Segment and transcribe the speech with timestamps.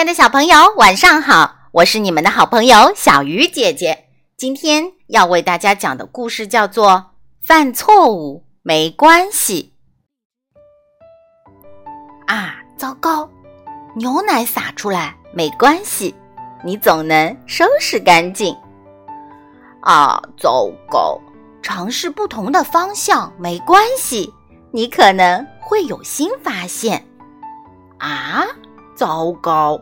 [0.00, 1.56] 亲爱的小朋友，晚上好！
[1.72, 4.06] 我是你们的好朋友小鱼姐姐。
[4.34, 6.90] 今天要为大家讲的故事叫做
[7.42, 9.74] 《犯错误没关系》。
[12.34, 13.28] 啊，糟糕！
[13.94, 16.14] 牛奶洒出来没关系，
[16.64, 18.56] 你总能收拾干净。
[19.82, 21.20] 啊，糟糕！
[21.60, 24.32] 尝试不同的方向没关系，
[24.70, 27.06] 你可能会有新发现。
[27.98, 28.46] 啊！
[28.96, 29.80] 糟糕，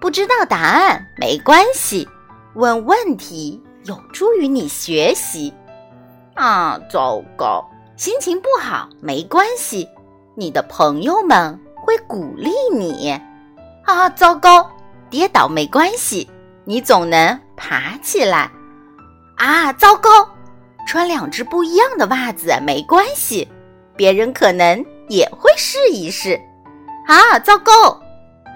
[0.00, 2.08] 不知道答案没关系，
[2.54, 5.52] 问问题有助于你学习。
[6.34, 9.88] 啊，糟糕，心情不好没关系，
[10.36, 13.10] 你的朋友们会鼓励你。
[13.84, 14.70] 啊，糟糕，
[15.10, 16.30] 跌倒没关系，
[16.64, 18.48] 你总能爬起来。
[19.36, 20.08] 啊，糟糕，
[20.86, 23.48] 穿两只不一样的袜子没关系，
[23.96, 26.40] 别人可能也会试一试。
[27.08, 28.00] 啊，糟糕。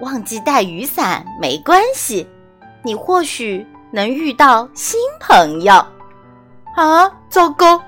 [0.01, 2.27] 忘记带雨伞没关系，
[2.83, 5.73] 你或许能遇到新朋友。
[6.75, 7.81] 啊，糟糕！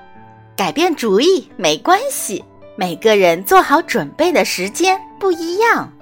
[0.56, 2.42] 改变主意没关系，
[2.76, 5.92] 每个人做好准备的时间不一样。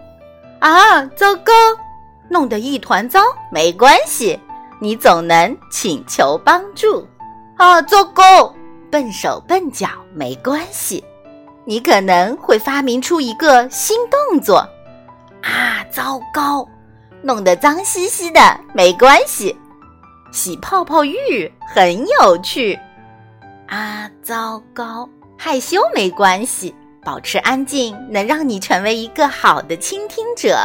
[0.60, 1.52] 啊，糟糕！
[2.28, 4.38] 弄得一团糟没关系，
[4.80, 7.06] 你总能请求帮助。
[7.56, 8.54] 啊，糟糕！
[8.90, 11.02] 笨手笨脚没关系，
[11.64, 14.58] 你可能会发明出一个新动作。
[15.42, 16.68] 啊，糟糕！
[17.22, 18.40] 弄得脏兮兮的
[18.74, 19.56] 没关系，
[20.32, 22.76] 洗泡泡浴很有趣。
[23.68, 25.08] 啊，糟糕！
[25.38, 30.58] 害羞没关系，保持安静能让你成为一个好的倾听者。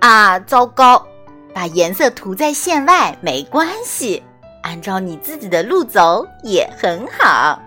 [0.00, 1.06] 啊，糟糕！
[1.52, 4.22] 把颜色涂在线外没关系，
[4.62, 7.60] 按照你自己的路走也很好。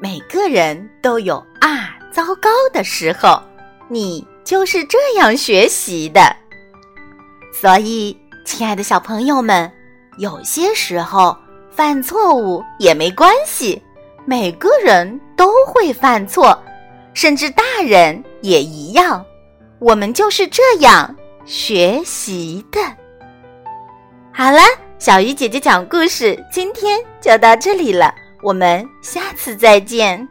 [0.00, 3.42] 每个人都有啊，糟糕的时候，
[3.88, 4.24] 你。
[4.48, 6.34] 就是这样学习的，
[7.52, 9.70] 所以，亲爱的小朋友们，
[10.16, 11.36] 有些时候
[11.70, 13.82] 犯错误也没关系，
[14.24, 16.58] 每个人都会犯错，
[17.12, 19.22] 甚至大人也一样。
[19.80, 22.80] 我们就是这样学习的。
[24.32, 24.62] 好了，
[24.98, 30.26] 小鱼姐姐讲故事，今天就到这里了，我们下次再见。